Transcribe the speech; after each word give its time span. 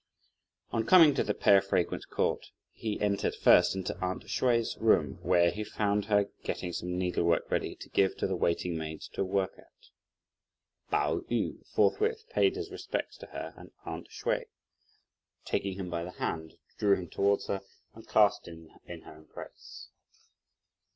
On 0.71 0.83
coming 0.83 1.13
to 1.13 1.23
the 1.23 1.35
Pear 1.35 1.61
Fragrance 1.61 2.05
Court, 2.05 2.47
he 2.71 2.99
entered, 2.99 3.35
first, 3.35 3.75
into 3.75 3.95
"aunt" 4.03 4.23
Hsüeh's 4.25 4.75
room, 4.79 5.19
where 5.21 5.51
he 5.51 5.63
found 5.63 6.05
her 6.05 6.31
getting 6.43 6.73
some 6.73 6.97
needlework 6.97 7.51
ready 7.51 7.75
to 7.75 7.87
give 7.89 8.17
to 8.17 8.25
the 8.25 8.35
waiting 8.35 8.75
maids 8.75 9.07
to 9.09 9.23
work 9.23 9.53
at. 9.59 9.89
Pao 10.89 11.19
yü 11.29 11.63
forthwith 11.75 12.27
paid 12.31 12.55
his 12.55 12.71
respects 12.71 13.15
to 13.19 13.27
her, 13.27 13.53
and 13.55 13.69
"aunt" 13.85 14.07
Hsüeh, 14.09 14.45
taking 15.45 15.77
him 15.77 15.91
by 15.91 16.03
the 16.03 16.13
hand, 16.13 16.55
drew 16.79 16.95
him 16.95 17.07
towards 17.07 17.45
her 17.45 17.61
and 17.93 18.07
clasped 18.07 18.47
him 18.47 18.71
in 18.87 19.01
her 19.01 19.15
embrace. 19.15 19.89